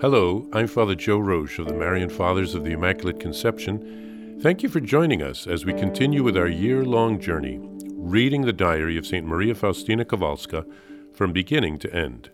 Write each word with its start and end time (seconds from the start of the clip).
Hello, 0.00 0.48
I'm 0.54 0.66
Father 0.66 0.94
Joe 0.94 1.18
Roesch 1.18 1.58
of 1.58 1.66
the 1.66 1.74
Marian 1.74 2.08
Fathers 2.08 2.54
of 2.54 2.64
the 2.64 2.72
Immaculate 2.72 3.20
Conception. 3.20 4.38
Thank 4.40 4.62
you 4.62 4.70
for 4.70 4.80
joining 4.80 5.22
us 5.22 5.46
as 5.46 5.66
we 5.66 5.74
continue 5.74 6.22
with 6.22 6.38
our 6.38 6.48
year 6.48 6.86
long 6.86 7.20
journey, 7.20 7.60
reading 7.92 8.40
the 8.40 8.52
diary 8.54 8.96
of 8.96 9.06
St. 9.06 9.26
Maria 9.26 9.54
Faustina 9.54 10.06
Kowalska 10.06 10.64
from 11.12 11.34
beginning 11.34 11.76
to 11.80 11.94
end. 11.94 12.30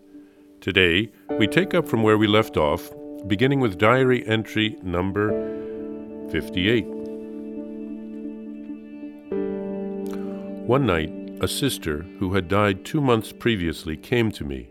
Today, 0.61 1.11
we 1.37 1.45
take 1.45 1.73
up 1.73 1.89
from 1.89 2.03
where 2.03 2.17
we 2.17 2.25
left 2.25 2.55
off, 2.55 2.89
beginning 3.27 3.59
with 3.59 3.77
diary 3.77 4.25
entry 4.25 4.77
number 4.81 5.31
58. 6.31 6.85
One 10.65 10.85
night, 10.85 11.11
a 11.41 11.49
sister 11.49 12.03
who 12.19 12.33
had 12.33 12.47
died 12.47 12.85
two 12.85 13.01
months 13.01 13.33
previously 13.33 13.97
came 13.97 14.31
to 14.31 14.45
me. 14.45 14.69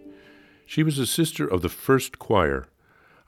She 0.64 0.82
was 0.82 0.98
a 0.98 1.06
sister 1.06 1.46
of 1.46 1.60
the 1.60 1.68
first 1.68 2.18
choir 2.18 2.68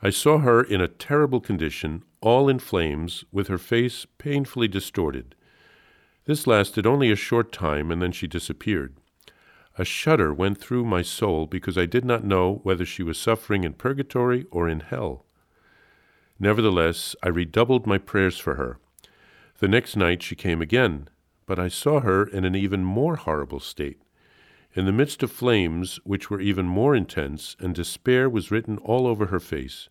I 0.00 0.10
saw 0.10 0.38
her 0.38 0.62
in 0.62 0.80
a 0.80 0.88
terrible 0.88 1.40
condition, 1.40 2.04
all 2.20 2.48
in 2.48 2.60
flames, 2.60 3.24
with 3.32 3.48
her 3.48 3.58
face 3.58 4.06
painfully 4.18 4.68
distorted. 4.68 5.34
This 6.24 6.46
lasted 6.46 6.86
only 6.86 7.10
a 7.10 7.16
short 7.16 7.50
time, 7.52 7.90
and 7.90 8.00
then 8.00 8.12
she 8.12 8.26
disappeared. 8.26 8.94
A 9.76 9.84
shudder 9.84 10.32
went 10.32 10.58
through 10.58 10.84
my 10.84 11.02
soul 11.02 11.46
because 11.46 11.78
I 11.78 11.86
did 11.86 12.04
not 12.04 12.24
know 12.24 12.60
whether 12.64 12.84
she 12.84 13.02
was 13.02 13.18
suffering 13.18 13.64
in 13.64 13.72
purgatory 13.72 14.44
or 14.50 14.68
in 14.68 14.80
hell. 14.80 15.24
Nevertheless, 16.38 17.16
I 17.22 17.28
redoubled 17.28 17.86
my 17.86 17.98
prayers 17.98 18.38
for 18.38 18.54
her. 18.54 18.78
The 19.58 19.68
next 19.68 19.96
night 19.96 20.22
she 20.22 20.36
came 20.36 20.60
again, 20.62 21.08
but 21.46 21.58
I 21.58 21.68
saw 21.68 22.00
her 22.00 22.24
in 22.24 22.44
an 22.44 22.54
even 22.54 22.84
more 22.84 23.16
horrible 23.16 23.60
state. 23.60 24.00
In 24.74 24.84
the 24.84 24.92
midst 24.92 25.22
of 25.22 25.32
flames, 25.32 25.98
which 26.04 26.30
were 26.30 26.40
even 26.40 26.66
more 26.66 26.94
intense, 26.94 27.56
and 27.58 27.74
despair 27.74 28.28
was 28.28 28.50
written 28.50 28.78
all 28.78 29.06
over 29.06 29.26
her 29.26 29.40
face, 29.40 29.88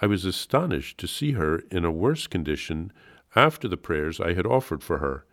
I 0.00 0.06
was 0.06 0.24
astonished 0.24 0.98
to 0.98 1.06
see 1.06 1.32
her 1.32 1.58
in 1.70 1.84
a 1.84 1.92
worse 1.92 2.26
condition 2.26 2.92
after 3.36 3.68
the 3.68 3.76
prayers 3.76 4.20
I 4.20 4.32
had 4.32 4.46
offered 4.46 4.82
for 4.82 4.98
her, 4.98 5.26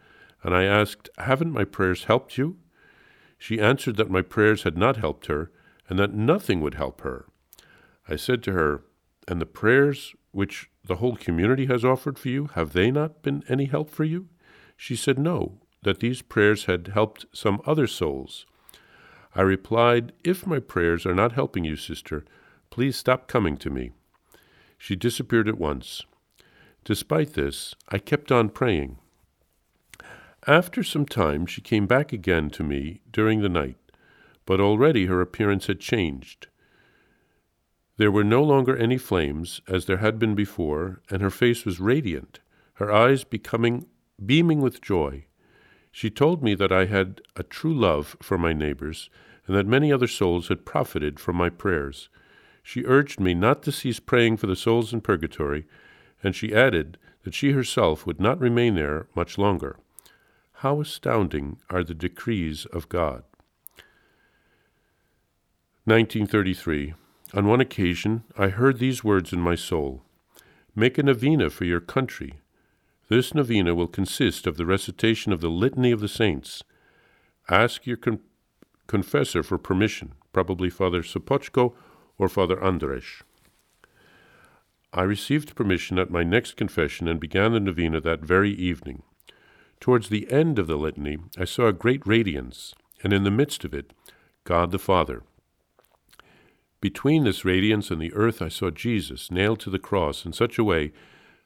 and 0.44 0.53
I 0.53 0.64
asked, 0.64 1.09
Haven't 1.18 1.53
my 1.53 1.64
prayers 1.64 2.03
helped 2.06 2.38
you? 2.38 2.58
She 3.38 3.59
answered 3.59 3.96
that 3.96 4.09
my 4.09 4.22
prayers 4.22 4.64
had 4.64 4.78
not 4.78 4.98
helped 4.98 5.28
her, 5.28 5.52
and 5.88 5.98
that 5.98 6.14
nothing 6.14 6.62
would 6.62 6.76
help 6.76 7.02
her. 7.02 7.28
I 8.08 8.16
said 8.18 8.44
to 8.44 8.52
her, 8.52 8.84
And 9.28 9.40
the 9.40 9.46
prayers 9.46 10.16
which 10.31 10.70
the 10.84 10.98
whole 10.98 11.16
community 11.16 11.68
has 11.68 11.86
offered 11.86 12.20
for 12.20 12.30
you, 12.30 12.48
have 12.56 12.73
they 12.73 12.92
not 12.92 13.22
been 13.22 13.44
any 13.48 13.66
help 13.66 13.90
for 13.90 14.03
you? 14.03 14.28
She 14.76 14.96
said, 14.96 15.18
No, 15.18 15.62
that 15.84 16.02
these 16.02 16.22
prayers 16.22 16.66
had 16.66 16.90
helped 16.90 17.26
some 17.31 17.62
other 17.66 17.88
souls. 17.88 18.46
I 19.36 19.41
replied, 19.41 20.14
If 20.23 20.47
my 20.47 20.59
prayers 20.59 21.05
are 21.05 21.14
not 21.14 21.33
helping 21.33 21.66
you, 21.66 21.75
sister, 21.75 22.23
please 22.69 22.95
stop 22.95 23.28
coming 23.28 23.58
to 23.58 23.69
me. 23.69 23.91
She 24.78 24.95
disappeared 24.95 25.50
at 25.50 25.58
once. 25.58 26.03
Despite 26.86 27.33
this, 27.33 27.75
I 27.89 27.97
kept 27.97 28.31
on 28.31 28.50
praying. 28.50 28.97
After 30.47 30.83
some 30.83 31.06
time, 31.06 31.45
she 31.45 31.61
came 31.61 31.88
back 31.88 32.13
again 32.13 32.50
to 32.52 32.63
me 32.63 33.02
during 33.11 33.41
the 33.41 33.50
night, 33.50 33.78
but 34.45 34.61
already 34.61 35.08
her 35.08 35.19
appearance 35.19 35.67
had 35.67 35.80
changed. 35.80 36.47
There 37.97 38.11
were 38.11 38.23
no 38.23 38.44
longer 38.44 38.78
any 38.78 38.97
flames, 38.97 39.61
as 39.67 39.86
there 39.86 39.97
had 39.97 40.19
been 40.19 40.36
before, 40.36 41.02
and 41.09 41.22
her 41.22 41.30
face 41.30 41.66
was 41.66 41.80
radiant, 41.80 42.39
her 42.75 42.91
eyes 42.91 43.23
becoming 43.23 43.88
beaming 44.23 44.61
with 44.61 44.81
joy. 44.81 45.25
She 45.91 46.09
told 46.09 46.44
me 46.44 46.56
that 46.56 46.72
I 46.72 46.86
had 46.86 47.22
a 47.36 47.44
true 47.44 47.73
love 47.73 48.17
for 48.22 48.38
my 48.38 48.53
neighbors, 48.53 49.09
and 49.48 49.56
that 49.56 49.68
many 49.68 49.92
other 49.92 50.08
souls 50.08 50.48
had 50.48 50.66
profited 50.66 51.20
from 51.20 51.36
my 51.36 51.50
prayers. 51.50 52.10
She 52.64 52.86
urged 52.86 53.20
me 53.20 53.34
not 53.34 53.64
to 53.64 53.72
cease 53.72 54.00
praying 54.00 54.38
for 54.38 54.48
the 54.48 54.56
souls 54.56 54.94
in 54.94 55.02
purgatory, 55.02 55.66
and 56.24 56.36
she 56.36 56.56
added 56.56 56.98
that 57.24 57.34
she 57.34 57.52
herself 57.52 58.06
would 58.06 58.20
not 58.20 58.40
remain 58.40 58.76
there 58.76 59.08
much 59.16 59.38
longer. 59.38 59.78
How 60.59 60.81
astounding 60.81 61.58
are 61.69 61.84
the 61.84 61.94
decrees 61.94 62.66
of 62.66 62.90
God! 62.90 63.24
1933. 65.86 66.94
On 67.34 67.46
one 67.46 67.62
occasion, 67.62 68.24
I 68.38 68.48
heard 68.48 68.80
these 68.80 69.03
words 69.03 69.34
in 69.34 69.40
my 69.42 69.56
soul 69.56 70.02
Make 70.75 70.98
a 70.98 71.03
novena 71.03 71.50
for 71.50 71.66
your 71.66 71.80
country, 71.80 72.34
this 73.08 73.36
novena 73.36 73.75
will 73.75 73.88
consist 73.88 74.48
of 74.48 74.58
the 74.58 74.66
recitation 74.66 75.31
of 75.31 75.40
the 75.40 75.50
Litany 75.50 75.92
of 75.92 76.00
the 76.00 76.08
Saints. 76.08 76.64
Ask 77.50 77.86
your 77.86 77.98
con- 77.98 78.22
confessor 78.88 79.44
for 79.44 79.57
permission, 79.57 80.13
probably 80.34 80.69
Father 80.69 81.01
Sopochko 81.01 81.73
or 82.18 82.29
Father 82.29 82.57
Andrasz. 82.57 83.23
I 84.94 85.01
received 85.01 85.56
permission 85.56 86.00
at 86.00 86.09
my 86.09 86.23
next 86.23 86.56
confession 86.56 87.07
and 87.07 87.19
began 87.19 87.51
the 87.51 87.59
novena 87.59 88.00
that 88.01 88.22
very 88.22 88.51
evening. 88.51 89.03
Towards 89.79 90.09
the 90.09 90.31
end 90.31 90.57
of 90.57 90.68
the 90.68 90.78
litany, 90.78 91.18
I 91.38 91.45
saw 91.45 91.68
a 91.68 91.74
great 91.74 92.06
radiance, 92.06 92.74
and 93.03 93.12
in 93.12 93.24
the 93.24 93.31
midst 93.31 93.66
of 93.66 93.74
it, 93.74 93.91
God 94.45 94.72
the 94.72 94.79
Father. 94.79 95.24
Between 96.79 97.24
this 97.24 97.44
radiance 97.44 97.91
and 97.91 98.01
the 98.01 98.13
earth, 98.13 98.41
I 98.41 98.47
saw 98.47 98.69
Jesus 98.69 99.31
nailed 99.31 99.59
to 99.62 99.69
the 99.69 99.79
cross 99.79 100.25
in 100.25 100.34
such 100.34 100.57
a 100.57 100.63
way 100.63 100.94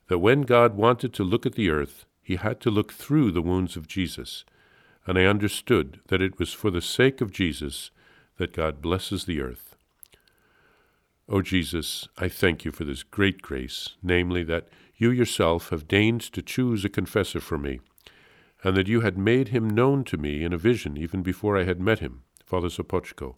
that 0.10 0.20
when 0.20 0.42
God 0.42 0.76
wanted 0.76 1.14
to 1.14 1.24
look 1.24 1.46
at 1.46 1.56
the 1.56 1.70
earth, 1.70 2.06
he 2.22 2.36
had 2.36 2.60
to 2.62 2.70
look 2.70 2.92
through 2.94 3.32
the 3.32 3.42
wounds 3.42 3.76
of 3.76 3.88
Jesus. 3.88 4.44
And 5.10 5.18
I 5.18 5.26
understood 5.26 6.02
that 6.10 6.22
it 6.22 6.38
was 6.38 6.54
for 6.54 6.70
the 6.70 6.84
sake 6.84 7.20
of 7.20 7.32
Jesus 7.32 7.90
that 8.38 8.54
God 8.54 8.80
blesses 8.80 9.26
the 9.26 9.42
earth. 9.42 9.76
O 11.28 11.38
oh 11.38 11.42
Jesus, 11.42 12.08
I 12.20 12.30
thank 12.30 12.64
you 12.64 12.72
for 12.72 12.84
this 12.84 13.02
great 13.02 13.42
grace, 13.42 13.96
namely 14.04 14.44
that 14.44 14.70
you 14.98 15.10
yourself 15.10 15.72
have 15.72 15.88
deigned 15.88 16.22
to 16.22 16.44
choose 16.44 16.86
a 16.86 16.90
confessor 16.90 17.40
for 17.40 17.58
me, 17.58 17.80
and 18.64 18.78
that 18.78 18.88
you 18.88 19.02
had 19.02 19.18
made 19.18 19.48
him 19.48 19.68
known 19.68 20.04
to 20.04 20.18
me 20.18 20.44
in 20.44 20.54
a 20.54 20.60
vision 20.60 20.96
even 20.96 21.24
before 21.24 21.58
I 21.58 21.64
had 21.64 21.82
met 21.82 21.98
him, 21.98 22.22
Father 22.46 22.68
Sopochko. 22.68 23.34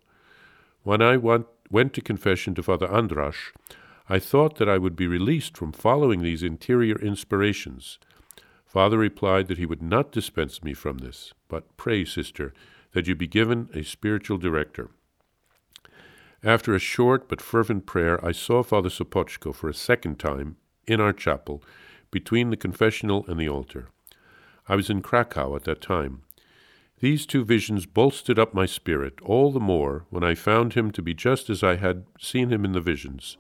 When 0.84 1.02
I 1.02 1.16
went, 1.16 1.46
went 1.70 1.94
to 1.94 2.02
confession 2.02 2.54
to 2.56 2.64
Father 2.64 2.90
Andrasz, 2.90 3.54
I 4.10 4.20
thought 4.20 4.58
that 4.58 4.68
I 4.68 4.78
would 4.78 4.98
be 4.98 5.08
released 5.08 5.56
from 5.56 5.72
following 5.72 6.22
these 6.22 6.44
interior 6.44 7.00
inspirations. 7.00 7.98
Father 8.72 8.98
replied 8.98 9.50
that 9.50 9.58
he 9.58 9.66
would 9.66 9.82
not 9.82 10.14
dispense 10.14 10.64
me 10.64 10.74
from 10.74 11.00
this, 11.00 11.34
but 11.50 11.76
pray, 11.76 12.06
sister, 12.06 12.54
that 12.94 13.06
you 13.06 13.14
be 13.16 13.28
given 13.28 13.68
a 13.74 13.84
spiritual 13.84 14.38
director. 14.38 14.92
After 16.42 16.74
a 16.74 16.80
short 16.80 17.28
but 17.28 17.42
fervent 17.42 17.86
prayer, 17.86 18.26
I 18.26 18.32
saw 18.32 18.64
Father 18.64 18.88
Sopochko 18.88 19.54
for 19.54 19.68
a 19.68 19.74
second 19.74 20.20
time 20.20 20.56
in 20.88 21.02
our 21.02 21.12
chapel, 21.12 21.62
between 22.12 22.50
the 22.50 22.56
confessional 22.56 23.26
and 23.28 23.38
the 23.38 23.50
altar. 23.50 23.90
I 24.70 24.78
was 24.78 24.90
in 24.90 25.02
Krakow 25.02 25.54
at 25.58 25.66
that 25.66 25.82
time. 25.82 26.22
These 27.02 27.26
two 27.26 27.44
visions 27.44 27.86
bolstered 27.86 28.40
up 28.40 28.54
my 28.54 28.66
spirit 28.66 29.20
all 29.22 29.52
the 29.52 29.60
more 29.60 30.06
when 30.10 30.24
I 30.24 30.34
found 30.34 30.76
him 30.76 30.92
to 30.92 31.02
be 31.02 31.14
just 31.14 31.50
as 31.50 31.62
I 31.62 31.76
had 31.76 32.06
seen 32.18 32.54
him 32.54 32.64
in 32.64 32.72
the 32.72 32.80
visions 32.80 33.36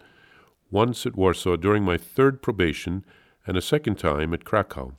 once 0.69 1.06
at 1.06 1.16
Warsaw 1.16 1.56
during 1.56 1.86
my 1.86 1.96
third 1.96 2.42
probation, 2.42 3.06
and 3.48 3.56
a 3.56 3.62
second 3.62 3.98
time 3.98 4.34
at 4.34 4.44
Krakow. 4.44 4.98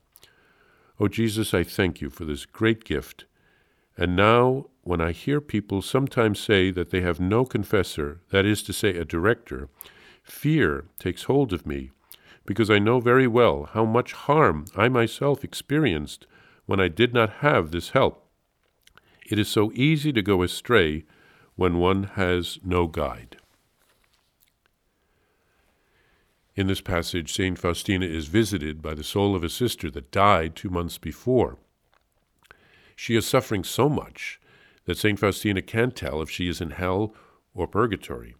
O 1.02 1.06
oh, 1.06 1.08
Jesus, 1.08 1.52
I 1.52 1.64
thank 1.64 2.00
you 2.00 2.10
for 2.10 2.24
this 2.24 2.46
great 2.46 2.84
gift. 2.84 3.24
And 3.96 4.14
now, 4.14 4.66
when 4.82 5.00
I 5.00 5.10
hear 5.10 5.40
people 5.40 5.82
sometimes 5.82 6.38
say 6.38 6.70
that 6.70 6.90
they 6.90 7.00
have 7.00 7.18
no 7.18 7.44
confessor, 7.44 8.20
that 8.30 8.46
is 8.46 8.62
to 8.62 8.72
say, 8.72 8.90
a 8.90 9.04
director, 9.04 9.68
fear 10.22 10.84
takes 11.00 11.24
hold 11.24 11.52
of 11.52 11.66
me, 11.66 11.90
because 12.46 12.70
I 12.70 12.78
know 12.78 13.00
very 13.00 13.26
well 13.26 13.68
how 13.72 13.84
much 13.84 14.12
harm 14.12 14.66
I 14.76 14.88
myself 14.88 15.42
experienced 15.42 16.28
when 16.66 16.78
I 16.78 16.86
did 16.86 17.12
not 17.12 17.38
have 17.40 17.72
this 17.72 17.88
help. 17.88 18.24
It 19.26 19.40
is 19.40 19.48
so 19.48 19.72
easy 19.74 20.12
to 20.12 20.22
go 20.22 20.44
astray 20.44 21.04
when 21.56 21.78
one 21.78 22.04
has 22.14 22.60
no 22.62 22.86
guide. 22.86 23.38
In 26.54 26.66
this 26.66 26.82
passage, 26.82 27.32
St. 27.32 27.58
Faustina 27.58 28.04
is 28.04 28.26
visited 28.26 28.82
by 28.82 28.94
the 28.94 29.04
soul 29.04 29.34
of 29.34 29.42
a 29.42 29.48
sister 29.48 29.90
that 29.90 30.10
died 30.10 30.54
two 30.54 30.68
months 30.68 30.98
before. 30.98 31.56
She 32.94 33.16
is 33.16 33.26
suffering 33.26 33.64
so 33.64 33.88
much 33.88 34.38
that 34.84 34.98
St. 34.98 35.18
Faustina 35.18 35.62
can't 35.62 35.96
tell 35.96 36.20
if 36.20 36.28
she 36.28 36.48
is 36.48 36.60
in 36.60 36.70
hell 36.70 37.14
or 37.54 37.66
purgatory. 37.66 38.34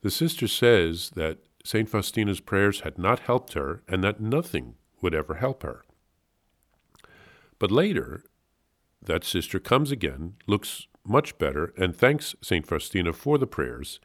The 0.00 0.10
sister 0.10 0.48
says 0.48 1.10
that 1.10 1.38
St. 1.62 1.88
Faustina's 1.88 2.40
prayers 2.40 2.80
had 2.80 2.98
not 2.98 3.20
helped 3.20 3.52
her 3.52 3.82
and 3.86 4.02
that 4.02 4.20
nothing 4.20 4.74
would 5.02 5.14
ever 5.14 5.34
help 5.34 5.62
her. 5.62 5.84
But 7.58 7.70
later, 7.70 8.24
that 9.02 9.24
sister 9.24 9.58
comes 9.58 9.90
again, 9.90 10.36
looks 10.46 10.86
much 11.04 11.36
better, 11.38 11.74
and 11.76 11.94
thanks 11.94 12.34
St. 12.42 12.66
Faustina 12.66 13.12
for 13.12 13.36
the 13.36 13.46
prayers 13.46 14.00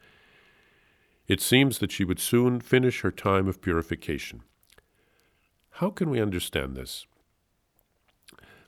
it 1.26 1.40
seems 1.40 1.78
that 1.78 1.92
she 1.92 2.04
would 2.04 2.20
soon 2.20 2.60
finish 2.60 3.00
her 3.00 3.10
time 3.10 3.48
of 3.48 3.62
purification. 3.62 4.42
How 5.72 5.90
can 5.90 6.10
we 6.10 6.20
understand 6.20 6.76
this? 6.76 7.06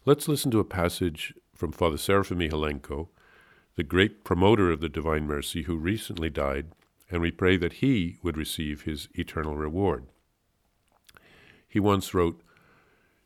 Let's 0.04 0.28
listen 0.28 0.50
to 0.52 0.60
a 0.60 0.64
passage 0.64 1.34
from 1.54 1.72
Father 1.72 1.98
Seraphim 1.98 2.38
Michalenko, 2.38 3.08
the 3.76 3.82
great 3.82 4.24
promoter 4.24 4.70
of 4.70 4.80
the 4.80 4.88
Divine 4.88 5.26
Mercy 5.26 5.62
who 5.62 5.76
recently 5.76 6.30
died 6.30 6.68
and 7.10 7.20
we 7.20 7.30
pray 7.30 7.56
that 7.56 7.74
he 7.74 8.18
would 8.22 8.36
receive 8.36 8.82
his 8.82 9.08
eternal 9.14 9.56
reward. 9.56 10.06
He 11.68 11.78
once 11.78 12.14
wrote, 12.14 12.40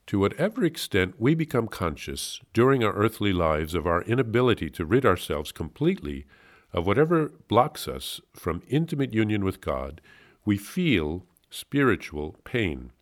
To 0.07 0.19
whatever 0.19 0.65
extent 0.65 1.15
we 1.19 1.35
become 1.35 1.69
conscious 1.69 2.41
during 2.53 2.85
our 2.85 2.93
earthly 2.93 3.33
lives 3.33 3.75
of 3.75 3.87
our 3.87 4.03
inability 4.03 4.71
to 4.71 4.85
rid 4.85 5.07
ourselves 5.07 5.53
completely 5.53 6.27
of 6.73 6.87
whatever 6.87 7.33
blocks 7.49 7.89
us 7.89 8.21
from 8.33 8.63
intimate 8.69 9.13
union 9.13 9.45
with 9.45 9.61
God, 9.61 10.01
we 10.45 10.57
feel 10.57 11.27
spiritual 11.51 12.37
pain. 12.45 12.93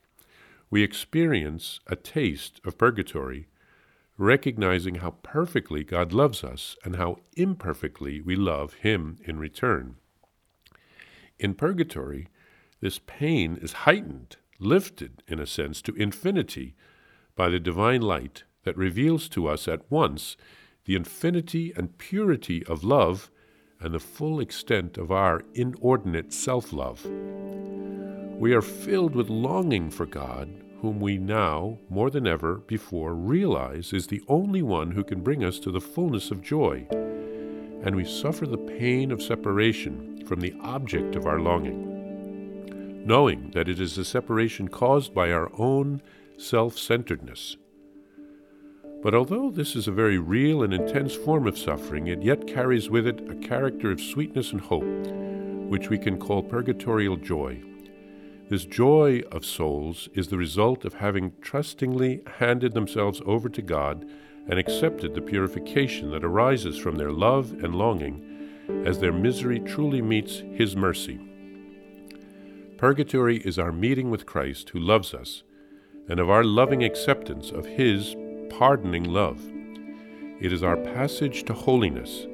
We 0.70 0.82
experience 0.82 1.80
a 1.86 1.96
taste 1.96 2.60
of 2.64 2.78
purgatory, 2.78 3.48
recognizing 4.16 4.96
how 4.96 5.12
perfectly 5.22 5.84
God 5.84 6.12
loves 6.12 6.42
us 6.42 6.76
and 6.84 6.96
how 6.96 7.20
imperfectly 7.36 8.20
we 8.20 8.36
love 8.36 8.74
Him 8.74 9.18
in 9.24 9.38
return. 9.38 9.96
In 11.38 11.54
purgatory, 11.54 12.28
this 12.80 13.00
pain 13.06 13.58
is 13.60 13.84
heightened, 13.84 14.36
lifted, 14.58 15.22
in 15.26 15.38
a 15.38 15.46
sense, 15.46 15.80
to 15.82 15.94
infinity 15.94 16.74
by 17.36 17.48
the 17.48 17.60
divine 17.60 18.02
light 18.02 18.44
that 18.64 18.76
reveals 18.76 19.28
to 19.30 19.46
us 19.46 19.68
at 19.68 19.90
once 19.90 20.36
the 20.84 20.96
infinity 20.96 21.72
and 21.76 21.98
purity 21.98 22.64
of 22.66 22.82
love 22.82 23.30
and 23.80 23.94
the 23.94 23.98
full 23.98 24.40
extent 24.40 24.98
of 24.98 25.12
our 25.12 25.42
inordinate 25.54 26.32
self 26.32 26.72
love. 26.72 27.04
We 28.38 28.52
are 28.54 28.62
filled 28.62 29.14
with 29.14 29.28
longing 29.28 29.90
for 29.90 30.06
God, 30.06 30.48
whom 30.80 31.00
we 31.00 31.18
now, 31.18 31.78
more 31.88 32.10
than 32.10 32.26
ever 32.26 32.56
before, 32.56 33.14
realize 33.14 33.92
is 33.92 34.06
the 34.06 34.22
only 34.28 34.62
one 34.62 34.92
who 34.92 35.04
can 35.04 35.22
bring 35.22 35.44
us 35.44 35.58
to 35.60 35.70
the 35.70 35.80
fullness 35.80 36.30
of 36.30 36.42
joy. 36.42 36.86
And 37.82 37.94
we 37.94 38.04
suffer 38.04 38.46
the 38.46 38.58
pain 38.58 39.10
of 39.10 39.22
separation 39.22 40.24
from 40.26 40.40
the 40.40 40.54
object 40.62 41.16
of 41.16 41.26
our 41.26 41.40
longing, 41.40 43.06
knowing 43.06 43.50
that 43.52 43.68
it 43.68 43.80
is 43.80 43.98
a 43.98 44.04
separation 44.04 44.68
caused 44.68 45.14
by 45.14 45.32
our 45.32 45.50
own 45.58 46.02
self 46.36 46.78
centeredness. 46.78 47.56
But 49.00 49.14
although 49.14 49.50
this 49.50 49.76
is 49.76 49.86
a 49.86 49.92
very 49.92 50.18
real 50.18 50.62
and 50.62 50.74
intense 50.74 51.14
form 51.14 51.46
of 51.46 51.56
suffering, 51.56 52.08
it 52.08 52.22
yet 52.22 52.48
carries 52.48 52.90
with 52.90 53.06
it 53.06 53.30
a 53.30 53.36
character 53.36 53.92
of 53.92 54.00
sweetness 54.00 54.50
and 54.50 54.60
hope, 54.60 54.82
which 55.70 55.88
we 55.88 55.98
can 55.98 56.18
call 56.18 56.42
purgatorial 56.42 57.16
joy. 57.16 57.62
This 58.48 58.64
joy 58.64 59.22
of 59.30 59.44
souls 59.44 60.08
is 60.14 60.28
the 60.28 60.38
result 60.38 60.84
of 60.84 60.94
having 60.94 61.32
trustingly 61.40 62.22
handed 62.38 62.74
themselves 62.74 63.22
over 63.24 63.48
to 63.48 63.62
God 63.62 64.04
and 64.48 64.58
accepted 64.58 65.14
the 65.14 65.20
purification 65.20 66.10
that 66.10 66.24
arises 66.24 66.76
from 66.76 66.96
their 66.96 67.12
love 67.12 67.52
and 67.62 67.76
longing 67.76 68.24
as 68.84 68.98
their 68.98 69.12
misery 69.12 69.60
truly 69.60 70.02
meets 70.02 70.38
His 70.54 70.74
mercy. 70.74 71.20
Purgatory 72.78 73.38
is 73.38 73.58
our 73.58 73.72
meeting 73.72 74.10
with 74.10 74.26
Christ 74.26 74.70
who 74.70 74.80
loves 74.80 75.14
us, 75.14 75.42
and 76.08 76.18
of 76.18 76.30
our 76.30 76.44
loving 76.44 76.82
acceptance 76.82 77.50
of 77.50 77.66
His 77.66 78.16
pardoning 78.50 79.04
love. 79.04 79.40
It 80.40 80.52
is 80.52 80.62
our 80.62 80.76
passage 80.76 81.44
to 81.44 81.52
holiness. 81.52 82.26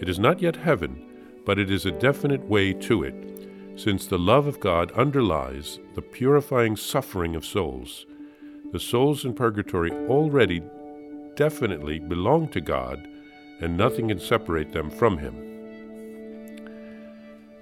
It 0.00 0.08
is 0.08 0.18
not 0.18 0.42
yet 0.42 0.56
heaven, 0.56 1.02
but 1.46 1.58
it 1.58 1.70
is 1.70 1.86
a 1.86 1.90
definite 1.90 2.44
way 2.44 2.72
to 2.74 3.02
it, 3.02 3.48
since 3.76 4.06
the 4.06 4.18
love 4.18 4.46
of 4.46 4.60
God 4.60 4.92
underlies 4.92 5.78
the 5.94 6.02
purifying 6.02 6.76
suffering 6.76 7.34
of 7.34 7.46
souls. 7.46 8.04
The 8.72 8.80
souls 8.80 9.24
in 9.24 9.32
purgatory 9.32 9.90
already 10.08 10.62
definitely 11.34 11.98
belong 11.98 12.48
to 12.48 12.60
God, 12.60 13.08
and 13.60 13.76
nothing 13.76 14.08
can 14.08 14.18
separate 14.18 14.72
them 14.72 14.90
from 14.90 15.18
Him. 15.18 15.46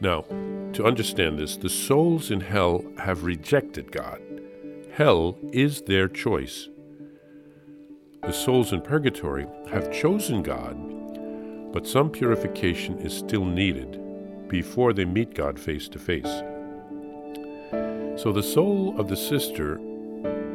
Now, 0.00 0.22
to 0.72 0.84
understand 0.84 1.38
this, 1.38 1.56
the 1.56 1.68
souls 1.68 2.30
in 2.30 2.40
hell 2.40 2.84
have 2.98 3.24
rejected 3.24 3.92
God. 3.92 4.20
Hell 4.92 5.38
is 5.52 5.82
their 5.82 6.08
choice 6.08 6.68
the 8.26 8.32
souls 8.32 8.72
in 8.72 8.80
purgatory 8.80 9.46
have 9.70 9.92
chosen 9.92 10.42
God, 10.42 11.72
but 11.72 11.86
some 11.86 12.08
purification 12.08 12.98
is 13.00 13.14
still 13.14 13.44
needed 13.44 14.00
before 14.48 14.94
they 14.94 15.04
meet 15.04 15.34
God 15.34 15.58
face 15.58 15.88
to 15.88 15.98
face. 15.98 16.42
So 18.20 18.32
the 18.32 18.42
soul 18.42 18.98
of 18.98 19.08
the 19.08 19.16
sister 19.16 19.78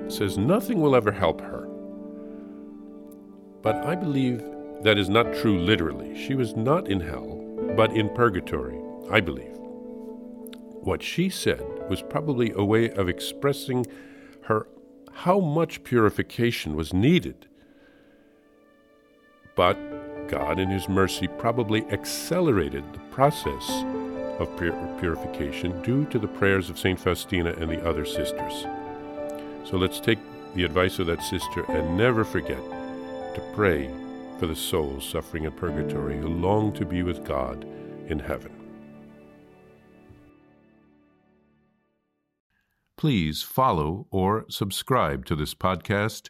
says 0.08 0.38
nothing 0.38 0.82
will 0.82 0.96
ever 0.96 1.12
help 1.12 1.42
her. 1.42 1.68
But 3.62 3.76
I 3.86 3.94
believe 3.94 4.44
that 4.82 4.98
is 4.98 5.10
not 5.10 5.36
true 5.36 5.60
literally. 5.60 6.18
She 6.18 6.34
was 6.34 6.56
not 6.56 6.88
in 6.88 7.02
hell, 7.02 7.36
but 7.76 7.92
in 7.96 8.10
purgatory, 8.16 8.80
I 9.12 9.20
believe. 9.20 9.58
What 10.82 11.04
she 11.04 11.30
said 11.30 11.62
was 11.88 12.02
probably 12.02 12.52
a 12.56 12.64
way 12.64 12.90
of 12.90 13.10
expressing 13.10 13.86
her 14.44 14.68
how 15.12 15.40
much 15.40 15.84
purification 15.84 16.76
was 16.76 16.94
needed 16.94 17.49
but 19.60 19.76
God, 20.30 20.58
in 20.58 20.70
His 20.70 20.88
mercy, 20.88 21.28
probably 21.28 21.84
accelerated 21.92 22.82
the 22.94 23.00
process 23.12 23.84
of 24.40 24.56
pur- 24.56 24.96
purification 25.02 25.82
due 25.82 26.06
to 26.06 26.18
the 26.18 26.30
prayers 26.30 26.70
of 26.70 26.80
St. 26.80 26.98
Faustina 26.98 27.52
and 27.52 27.70
the 27.70 27.86
other 27.86 28.06
sisters. 28.06 28.66
So 29.66 29.76
let's 29.76 30.00
take 30.00 30.20
the 30.56 30.64
advice 30.64 30.98
of 31.00 31.08
that 31.08 31.22
sister 31.22 31.66
and 31.68 31.98
never 31.98 32.24
forget 32.24 32.64
to 33.36 33.52
pray 33.54 33.94
for 34.40 34.48
the 34.48 34.56
souls 34.56 35.04
suffering 35.04 35.44
in 35.44 35.52
purgatory 35.52 36.18
who 36.18 36.30
long 36.30 36.72
to 36.76 36.86
be 36.86 37.04
with 37.04 37.26
God 37.26 37.68
in 38.08 38.18
heaven. 38.18 38.54
Please 42.96 43.42
follow 43.42 44.08
or 44.10 44.46
subscribe 44.48 45.26
to 45.26 45.36
this 45.36 45.54
podcast 45.54 46.30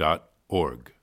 Plus 0.00 0.20
org. 0.48 0.99